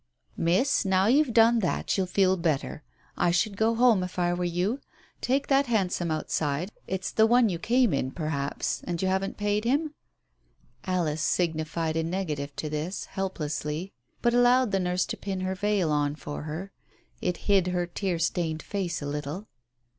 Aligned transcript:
"Miss, 0.35 0.83
now 0.83 1.05
you've 1.05 1.31
done 1.31 1.59
that, 1.59 1.95
you'll 1.95 2.07
feel 2.07 2.35
better. 2.35 2.81
I 3.15 3.29
should 3.29 3.55
go 3.55 3.75
home 3.75 4.01
if 4.01 4.17
I 4.17 4.33
were 4.33 4.43
you. 4.45 4.81
Take 5.21 5.45
that 5.45 5.67
hansom 5.67 6.09
outside. 6.09 6.71
It's 6.87 7.11
the 7.11 7.27
one 7.27 7.49
you 7.49 7.59
came 7.59 7.93
in, 7.93 8.09
perhaps— 8.09 8.81
and 8.87 8.99
you 8.99 9.07
haven't 9.07 9.37
paid 9.37 9.63
him?" 9.63 9.93
Alice 10.85 11.21
signified 11.21 11.95
a 11.95 12.01
negative 12.03 12.55
to 12.55 12.67
this, 12.67 13.05
helplessly, 13.13 13.93
but 14.23 14.33
allowed 14.33 14.71
the 14.71 14.79
nurse 14.79 15.05
to 15.05 15.17
pin 15.17 15.41
her 15.41 15.53
veil 15.53 15.91
on 15.91 16.15
for 16.15 16.41
her. 16.45 16.71
It 17.21 17.37
hid 17.45 17.67
her 17.67 17.85
tear 17.85 18.17
stained 18.17 18.63
face 18.63 19.03
a 19.03 19.05
little. 19.05 19.45